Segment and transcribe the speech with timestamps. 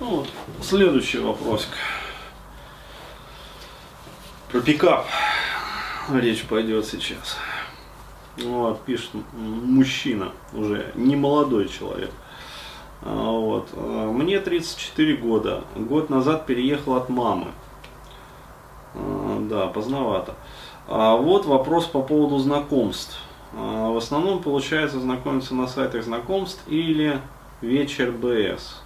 [0.00, 0.28] Ну, вот,
[0.62, 1.70] следующий вопросик.
[4.50, 5.06] Про пикап
[6.10, 7.36] речь пойдет сейчас.
[8.38, 12.10] Вот, пишет мужчина, уже не молодой человек.
[13.02, 13.68] А, вот.
[13.74, 15.64] А, мне 34 года.
[15.76, 17.48] Год назад переехал от мамы.
[18.94, 20.34] А, да, поздновато.
[20.86, 23.20] Вот вопрос по поводу знакомств.
[23.52, 27.20] В основном получается знакомиться на сайтах знакомств или
[27.60, 28.82] вечер БС.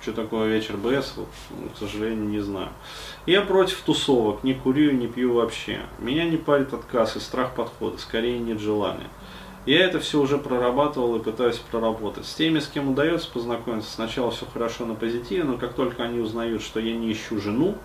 [0.00, 1.26] Что такое вечер БС, ну,
[1.74, 2.70] к сожалению, не знаю.
[3.24, 5.80] Я против тусовок, не курю, не пью вообще.
[6.00, 9.08] Меня не парит отказ и страх подхода, скорее нет желания.
[9.64, 12.26] Я это все уже прорабатывал и пытаюсь проработать.
[12.26, 16.18] С теми, с кем удается познакомиться, сначала все хорошо на позитиве, но как только они
[16.18, 17.76] узнают, что я не ищу жену,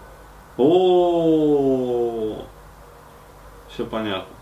[0.58, 2.44] о,
[3.72, 4.37] все понятно.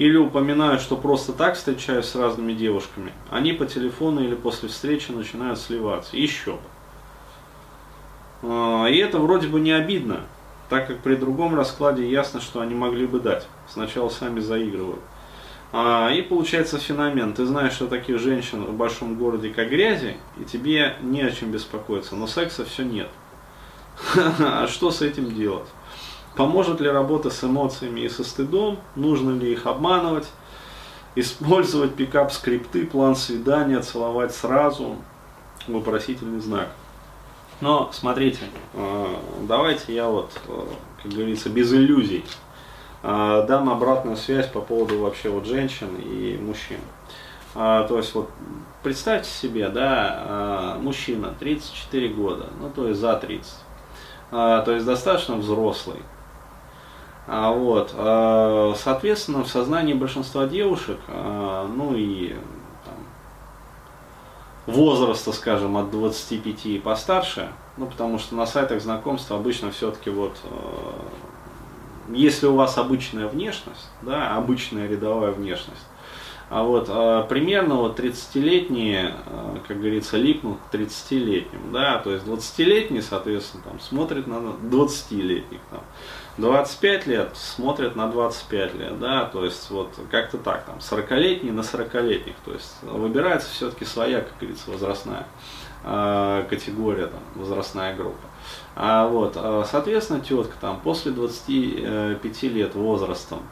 [0.00, 3.12] Или упоминают, что просто так встречаюсь с разными девушками.
[3.28, 6.16] Они по телефону или после встречи начинают сливаться.
[6.16, 6.60] Еще бы.
[8.44, 10.22] А, и это вроде бы не обидно,
[10.70, 13.46] так как при другом раскладе ясно, что они могли бы дать.
[13.68, 15.02] Сначала сами заигрывают.
[15.70, 17.34] А, и получается феномен.
[17.34, 21.52] Ты знаешь, что таких женщин в большом городе как грязи, и тебе не о чем
[21.52, 23.10] беспокоиться, но секса все нет.
[24.16, 25.68] А что с этим делать?
[26.36, 28.78] Поможет ли работа с эмоциями и со стыдом?
[28.94, 30.28] Нужно ли их обманывать?
[31.16, 34.96] Использовать пикап-скрипты, план свидания, целовать сразу?
[35.66, 36.68] Вопросительный знак.
[37.60, 38.40] Но смотрите,
[38.74, 39.06] э,
[39.42, 40.66] давайте я вот, э,
[41.02, 42.24] как говорится, без иллюзий
[43.02, 46.78] э, дам обратную связь по поводу вообще вот женщин и мужчин.
[47.52, 48.30] То есть вот
[48.84, 53.50] представьте себе, да, мужчина 34 года, ну то есть за 30,
[54.30, 55.96] то есть достаточно взрослый.
[57.32, 57.94] Вот,
[58.76, 62.34] соответственно, в сознании большинства девушек, ну и
[64.66, 70.36] возраста, скажем, от 25 и постарше, ну, потому что на сайтах знакомства обычно все-таки вот,
[70.44, 70.92] э,
[72.10, 75.86] если у вас обычная внешность, да, обычная рядовая внешность,
[76.50, 82.26] а вот э, примерно вот 30-летние, э, как говорится, липнут к 30-летним, да, то есть
[82.26, 85.82] 20-летний, соответственно, там смотрит на 20-летних, там,
[86.38, 91.60] 25 лет смотрят на 25 лет, да, то есть вот как-то так, там, 40-летний на
[91.60, 95.28] 40-летних, то есть выбирается все-таки своя, как говорится, возрастная
[95.84, 98.26] э, категория, там, возрастная группа.
[98.74, 103.42] А вот, а, соответственно, тетка там после 25 лет возрастом,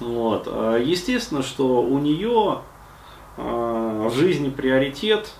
[0.00, 2.60] вот, а, естественно, что у нее
[3.36, 5.30] в жизни приоритет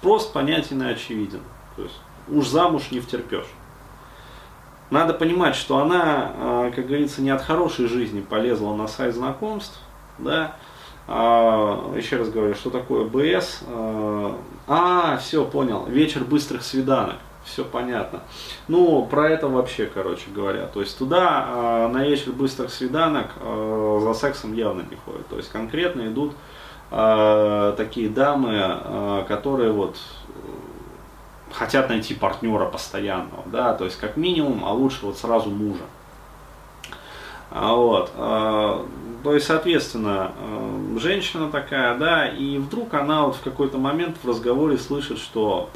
[0.00, 1.42] просто понятен и очевиден.
[1.76, 3.48] То есть уж замуж не втерпешь
[4.90, 9.80] надо понимать, что она, а, как говорится, не от хорошей жизни полезла на сайт знакомств,
[10.18, 10.56] да,
[11.06, 14.36] а, еще раз говорю, что такое БС, а,
[14.66, 18.20] а все, понял, вечер быстрых свиданок, все понятно.
[18.68, 24.00] Ну, про это вообще, короче говоря, то есть туда а, на вечер быстрых свиданок а,
[24.02, 26.34] за сексом явно не ходят, то есть конкретно идут
[26.90, 29.96] а, такие дамы, а, которые вот
[31.52, 35.82] хотят найти партнера постоянного, да, то есть как минимум, а лучше вот сразу мужа.
[37.52, 38.12] Вот,
[39.22, 44.28] то есть, соответственно, а, женщина такая, да, и вдруг она вот в какой-то момент в
[44.28, 45.68] разговоре слышит, что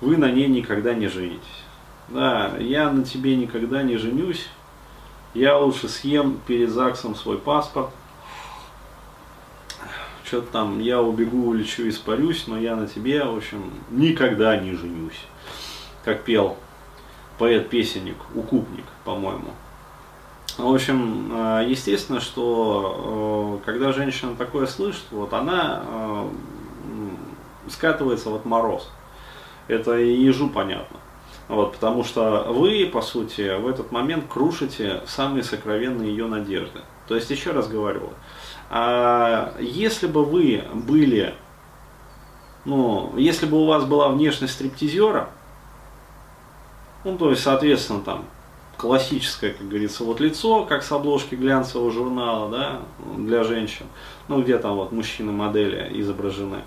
[0.00, 1.62] вы на ней никогда не женитесь.
[2.08, 4.48] Да, я на тебе никогда не женюсь,
[5.32, 7.90] я лучше съем перед ЗАГСом свой паспорт,
[10.24, 15.20] что-то там я убегу, улечу, испарюсь, но я на тебе, в общем, никогда не женюсь.
[16.04, 16.56] Как пел
[17.38, 19.50] поэт-песенник, укупник, по-моему.
[20.56, 26.28] В общем, э, естественно, что э, когда женщина такое слышит, вот она э,
[27.68, 28.88] скатывается вот мороз.
[29.68, 30.98] Это и ежу понятно.
[31.48, 36.80] Вот, потому что вы, по сути, в этот момент крушите самые сокровенные ее надежды.
[37.06, 38.10] То есть, еще раз говорю,
[38.70, 41.34] а если бы вы были,
[42.64, 45.28] ну, если бы у вас была внешность стриптизера,
[47.04, 48.24] ну, то есть, соответственно, там,
[48.78, 52.80] классическое, как говорится, вот лицо, как с обложки глянцевого журнала, да,
[53.18, 53.86] для женщин,
[54.28, 56.62] ну, где там вот мужчины-модели изображены,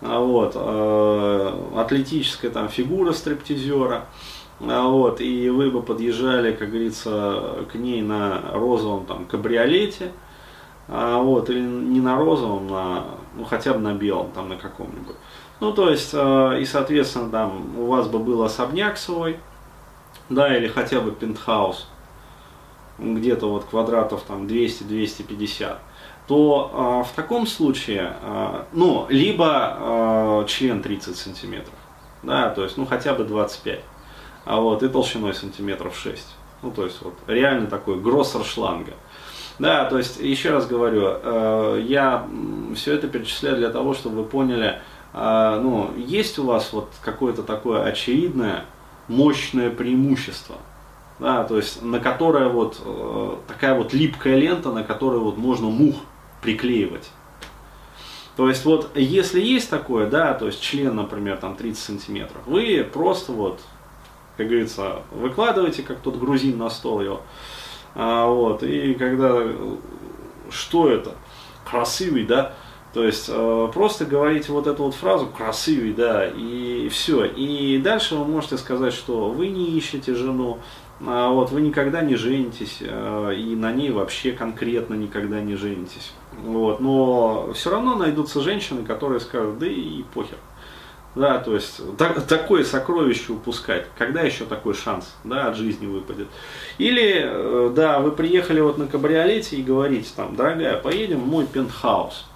[0.00, 4.06] вот, э, атлетическая там фигура стриптизера,
[4.60, 10.12] а вот, и вы бы подъезжали, как говорится, к ней на розовом там кабриолете,
[10.88, 13.04] а, вот, или не на розовом, на,
[13.36, 15.16] ну хотя бы на белом, там на каком-нибудь.
[15.60, 19.38] Ну, то есть, э, и, соответственно, там у вас бы был особняк свой,
[20.30, 21.86] да, или хотя бы пентхаус,
[22.98, 25.76] где-то вот квадратов там 200-250,
[26.30, 31.74] то э, в таком случае, э, ну, либо э, член 30 сантиметров,
[32.22, 33.80] да, то есть, ну, хотя бы 25,
[34.44, 36.24] а вот, и толщиной сантиметров 6.
[36.62, 38.92] Ну, то есть, вот, реально такой гроссер шланга.
[39.58, 42.24] Да, то есть, еще раз говорю, э, я
[42.76, 44.78] все это перечисляю для того, чтобы вы поняли,
[45.12, 48.66] э, ну, есть у вас вот какое-то такое очевидное,
[49.08, 50.58] мощное преимущество,
[51.18, 55.66] да, то есть, на которое вот э, такая вот липкая лента, на которую вот можно
[55.66, 55.96] мух
[56.42, 57.10] приклеивать.
[58.36, 62.88] То есть вот если есть такое, да, то есть член, например, там 30 сантиметров, вы
[62.90, 63.60] просто вот,
[64.36, 67.22] как говорится, выкладываете, как тот грузин на стол его,
[67.94, 69.42] а, вот, и когда,
[70.50, 71.14] что это,
[71.68, 72.54] красивый, да,
[72.92, 77.24] то есть э, просто говорите вот эту вот фразу красивый, да, и все.
[77.24, 80.58] И дальше вы можете сказать, что вы не ищете жену,
[81.00, 86.12] вот, вы никогда не женитесь, э, и на ней вообще конкретно никогда не женитесь.
[86.42, 90.36] Вот, но все равно найдутся женщины, которые скажут, да и похер.
[91.14, 96.28] Да, то есть так, такое сокровище упускать, когда еще такой шанс да, от жизни выпадет.
[96.78, 101.46] Или, э, да, вы приехали вот на кабриолете и говорите там, дорогая, поедем в мой
[101.46, 102.26] пентхаус.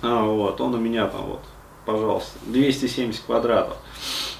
[0.00, 1.42] А, вот, он у меня там вот,
[1.84, 3.76] пожалуйста, 270 квадратов.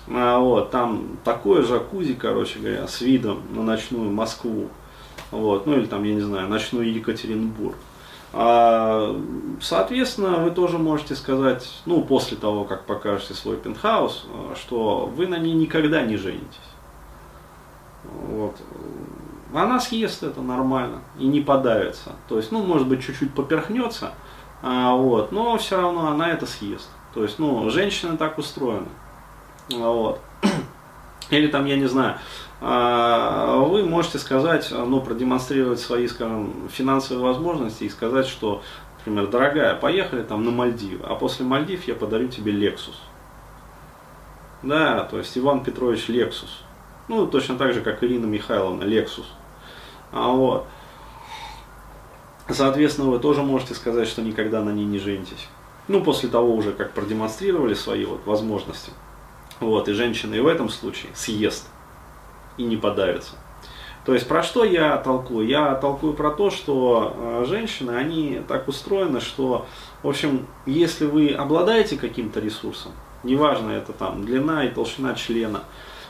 [0.08, 4.68] А, вот, там такое джакузи, короче говоря, с видом на ночную Москву.
[5.30, 7.76] Вот, ну или там, я не знаю, ночной Екатеринбург.
[8.34, 9.14] А,
[9.60, 14.26] соответственно, вы тоже можете сказать, ну, после того, как покажете свой пентхаус,
[14.56, 16.58] что вы на ней никогда не женитесь.
[18.04, 18.56] Вот.
[19.54, 22.12] Она съест это нормально и не подавится.
[22.28, 24.12] То есть, ну, может быть, чуть-чуть поперхнется,
[24.62, 26.88] а, вот, но все равно она это съест.
[27.12, 28.88] То есть, ну, женщины так устроены.
[29.70, 30.20] Вот.
[31.30, 32.18] Или там, я не знаю,
[32.60, 38.62] а, вы можете сказать, ну, продемонстрировать свои, скажем, финансовые возможности и сказать, что,
[38.98, 42.94] например, дорогая, поехали там на Мальдивы, а после Мальдив я подарю тебе Lexus.
[44.62, 46.50] Да, то есть Иван Петрович Lexus.
[47.08, 49.26] Ну, точно так же, как Ирина Михайловна Lexus.
[50.12, 50.66] А вот.
[52.48, 55.48] Соответственно, вы тоже можете сказать, что никогда на ней не женитесь.
[55.88, 58.92] Ну, после того уже, как продемонстрировали свои вот возможности.
[59.62, 61.68] Вот, и женщина и в этом случае съест
[62.56, 63.36] и не подавится.
[64.04, 65.46] То есть про что я толкую?
[65.46, 69.66] Я толкую про то, что э, женщины, они так устроены, что,
[70.02, 72.90] в общем, если вы обладаете каким-то ресурсом,
[73.22, 75.60] неважно это там длина и толщина члена,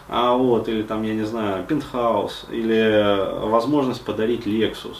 [0.08, 4.96] а вот, или там, я не знаю, пентхаус, или возможность подарить Lexus,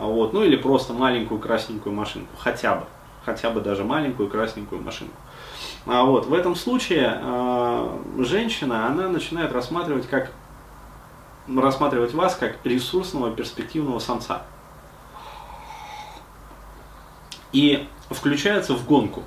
[0.00, 2.84] а вот, ну или просто маленькую красненькую машинку, хотя бы,
[3.24, 5.16] хотя бы даже маленькую красненькую машинку.
[5.86, 10.32] А вот, в этом случае э, женщина, она начинает рассматривать как
[11.48, 14.42] рассматривать вас как ресурсного перспективного самца.
[17.52, 19.24] И включается в гонку.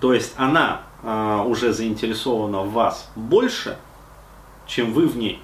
[0.00, 3.76] То есть она а, уже заинтересована в вас больше,
[4.66, 5.42] чем вы в ней.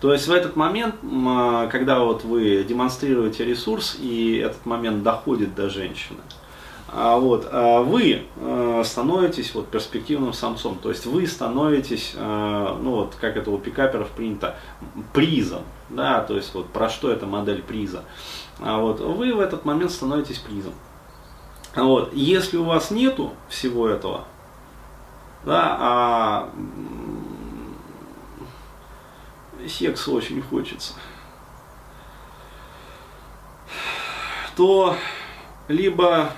[0.00, 5.54] То есть в этот момент, а, когда вот вы демонстрируете ресурс, и этот момент доходит
[5.54, 6.18] до женщины,
[6.92, 13.36] вот, а вы э, становитесь вот перспективным самцом, то есть вы становитесь, ну вот как
[13.36, 14.56] это у пикаперов принято,
[15.12, 18.04] призом, да, то есть вот про что эта модель приза.
[18.60, 20.74] А вот вы в этот момент становитесь призом.
[21.74, 24.24] А вот, если у вас нету всего этого,
[25.44, 26.50] да, а
[29.66, 30.92] секс очень хочется,
[34.56, 34.94] то
[35.66, 36.30] либо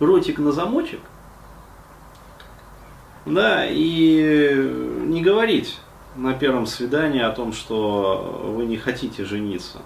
[0.00, 1.00] ротик на замочек,
[3.26, 4.54] да, и
[5.06, 5.78] не говорить
[6.16, 9.78] на первом свидании о том, что вы не хотите жениться.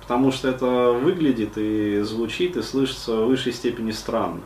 [0.00, 4.42] Потому что это выглядит и звучит и слышится в высшей степени странно.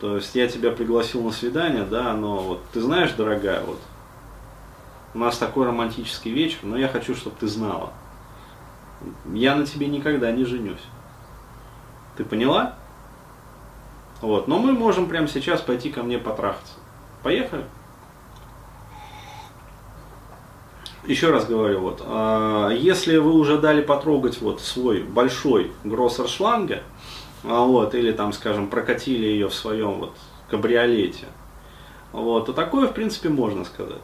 [0.00, 3.78] То есть я тебя пригласил на свидание, да, но вот ты знаешь, дорогая, вот
[5.14, 7.92] у нас такой романтический вечер, но я хочу, чтобы ты знала.
[9.32, 10.82] Я на тебе никогда не женюсь.
[12.16, 12.74] Ты поняла?
[14.20, 14.48] Вот.
[14.48, 16.74] Но мы можем прямо сейчас пойти ко мне потрахаться.
[17.22, 17.64] Поехали?
[21.06, 26.82] Еще раз говорю, вот, э, если вы уже дали потрогать вот свой большой гроссер шланга,
[27.42, 30.12] а, вот, или там, скажем, прокатили ее в своем вот
[30.50, 31.26] кабриолете,
[32.12, 34.02] вот, то такое, в принципе, можно сказать.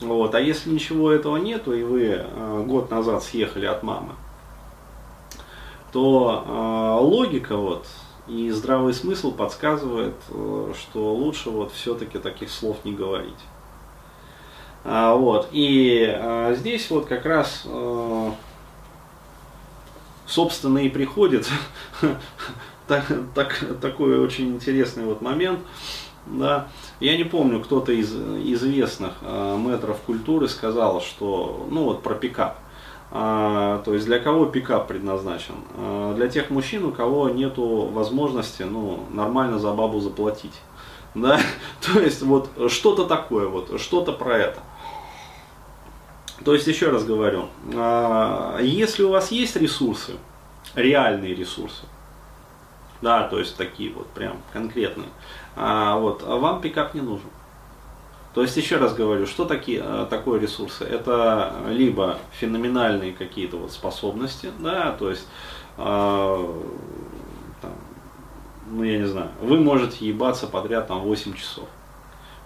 [0.00, 4.12] Вот, а если ничего этого нету, и вы э, год назад съехали от мамы,
[5.92, 7.86] то э, логика вот
[8.26, 13.34] и здравый смысл подсказывает, э, что лучше вот все-таки таких слов не говорить.
[14.84, 15.48] А, вот.
[15.52, 18.34] И а, здесь вот как раз, а,
[20.26, 21.48] собственно, и приходит
[22.86, 25.60] так, так, такой очень интересный вот момент.
[26.26, 26.68] Да.
[27.00, 32.58] Я не помню, кто-то из известных э, метров культуры сказал, что, ну вот про пикап.
[33.16, 35.54] А, то есть для кого пикап предназначен?
[35.76, 40.60] А, для тех мужчин, у кого нет возможности ну, нормально за бабу заплатить.
[41.14, 41.38] Да?
[41.80, 44.58] То есть вот что-то такое, вот, что-то про это.
[46.44, 50.14] То есть еще раз говорю, а, если у вас есть ресурсы,
[50.74, 51.84] реальные ресурсы,
[53.00, 55.08] да, то есть такие вот прям конкретные,
[55.54, 57.28] вот, вам пикап не нужен.
[58.34, 60.84] То есть, еще раз говорю, что такие, э, такое ресурсы?
[60.84, 65.26] Это либо феноменальные какие-то вот способности, да, то есть,
[65.78, 66.62] э,
[67.62, 67.72] там,
[68.70, 71.68] ну я не знаю, вы можете ебаться подряд там 8 часов.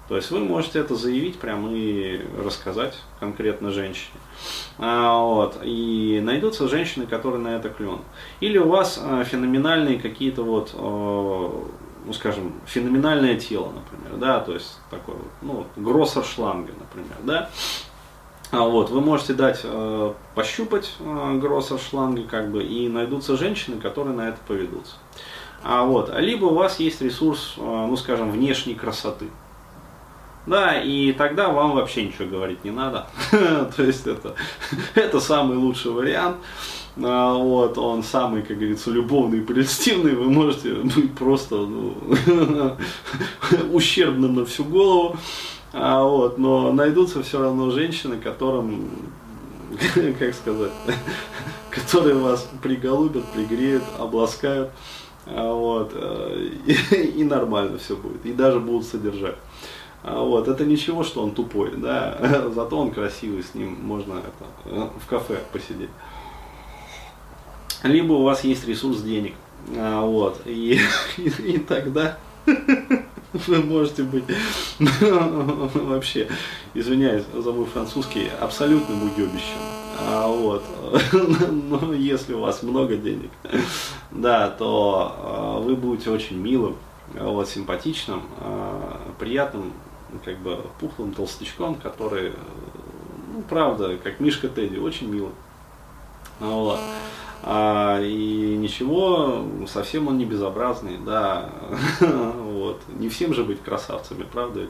[0.09, 4.19] То есть вы можете это заявить прямо и рассказать конкретно женщине.
[4.79, 5.59] А, вот.
[5.63, 8.01] И найдутся женщины, которые на это клюнут.
[8.41, 11.69] Или у вас а, феноменальные какие-то вот а,
[12.05, 17.51] ну, скажем, феноменальное тело, например, да, то есть такой, ну, гроссер шланга, например, да,
[18.51, 23.79] а вот, вы можете дать, э, пощупать э, гроссер шланги, как бы, и найдутся женщины,
[23.79, 24.95] которые на это поведутся.
[25.63, 29.29] А вот, либо у вас есть ресурс, э, ну, скажем, внешней красоты.
[30.49, 33.07] Да, и тогда вам вообще ничего говорить не надо.
[33.31, 34.35] То есть это,
[34.95, 36.37] это самый лучший вариант.
[37.03, 41.95] А, вот, он самый, как говорится, любовный и прелестивный, вы можете быть просто ну,
[43.73, 45.17] ущербным на всю голову,
[45.73, 48.91] а, вот, но найдутся все равно женщины, которым,
[50.19, 50.73] как сказать,
[51.71, 54.71] которые вас приголубят, пригреют, обласкают,
[55.27, 59.37] а, вот, э, и, и нормально все будет, и даже будут содержать.
[60.05, 62.19] А, вот, это ничего, что он тупой, да,
[62.55, 65.91] зато он красивый, с ним можно это, э, в кафе посидеть
[67.83, 69.35] либо у вас есть ресурс денег.
[69.77, 70.41] А, вот.
[70.47, 70.79] И,
[71.17, 74.25] и, и тогда вы можете быть
[74.79, 76.29] вообще,
[76.75, 79.59] извиняюсь за мой французский, абсолютным уебищем.
[80.01, 80.65] А, вот.
[81.51, 83.31] Но если у вас много денег,
[84.11, 86.77] да, то а, вы будете очень милым,
[87.15, 88.23] вот, симпатичным,
[89.19, 89.73] приятным,
[90.25, 92.33] как бы пухлым толстячком, который,
[93.33, 95.33] ну, правда, как Мишка Тедди, очень милый.
[96.41, 96.79] Вот.
[97.43, 101.51] А, и ничего, совсем он не безобразный, да,
[102.01, 104.67] вот, не всем же быть красавцами, правда?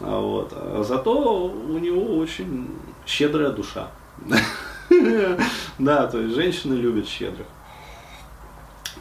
[0.00, 0.52] А, вот.
[0.86, 2.68] Зато у него очень
[3.06, 3.88] щедрая душа.
[5.78, 7.46] Да, то есть женщины любят щедрых.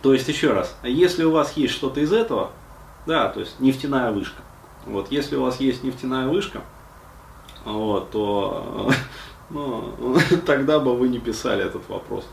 [0.01, 2.51] То есть еще раз, если у вас есть что-то из этого,
[3.05, 4.41] да, то есть нефтяная вышка.
[4.85, 6.61] Вот, если у вас есть нефтяная вышка,
[7.65, 8.91] вот, то
[9.49, 12.25] ну, тогда бы вы не писали этот вопрос.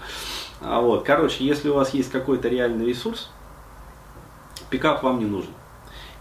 [0.61, 3.31] А вот, короче, если у вас есть какой-то реальный ресурс,
[4.69, 5.53] пикап вам не нужен.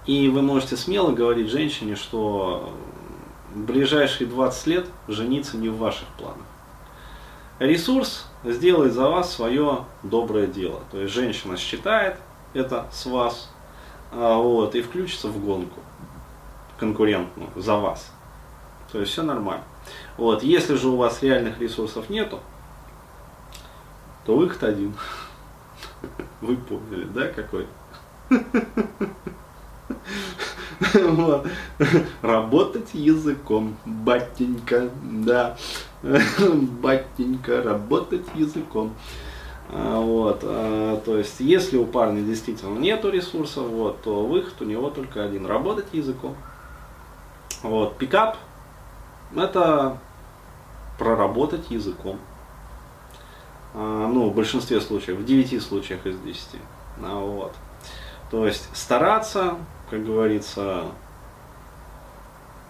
[0.06, 2.74] И вы можете смело говорить женщине, что
[3.54, 6.46] в ближайшие 20 лет жениться не в ваших планах.
[7.60, 10.82] Ресурс сделает за вас свое доброе дело.
[10.92, 12.16] То есть женщина считает
[12.54, 13.52] это с вас
[14.12, 15.80] а, вот, и включится в гонку
[16.80, 18.12] конкурентную за вас.
[18.92, 19.64] То есть все нормально.
[20.18, 22.40] Вот, если же у вас реальных ресурсов нету,
[24.26, 24.94] то выход один.
[26.42, 27.68] Вы поняли, да, какой?
[30.94, 31.46] Вот.
[32.22, 35.58] Работать языком, батенька, да,
[36.02, 38.94] батенька, работать языком.
[39.72, 44.66] А, вот, а, то есть, если у парня действительно нету ресурсов, вот, то выход у
[44.66, 46.36] него только один, работать языком.
[47.62, 48.38] Вот, пикап,
[49.36, 49.98] это
[50.98, 52.20] проработать языком.
[53.74, 56.56] А, ну, в большинстве случаев, в 9 случаях из 10.
[57.04, 57.54] А, вот.
[58.32, 59.58] То есть стараться,
[59.90, 60.86] как говорится,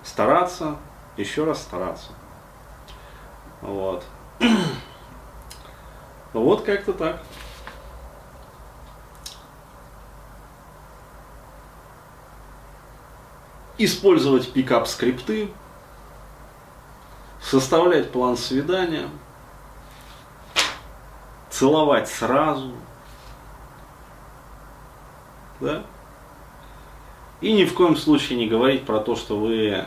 [0.03, 0.77] стараться,
[1.17, 2.11] еще раз стараться.
[3.61, 4.03] Вот.
[6.31, 7.23] Вот как-то так.
[13.79, 15.49] Использовать пикап скрипты,
[17.41, 19.09] составлять план свидания–
[21.59, 22.71] целовать сразу,
[25.59, 25.83] да?
[27.41, 29.83] И ни в коем случае не говорить про то, что вы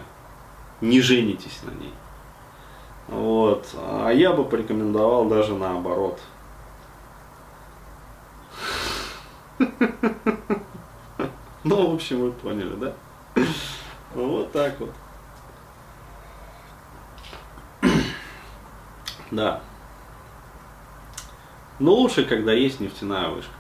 [0.83, 1.95] не женитесь на ней.
[3.09, 3.67] Вот.
[3.75, 6.21] А я бы порекомендовал даже наоборот.
[11.65, 12.93] Ну, в общем, вы поняли, да?
[14.15, 14.93] Вот так вот.
[19.31, 19.61] Да.
[21.79, 23.53] Но лучше, когда есть нефтяная вышка.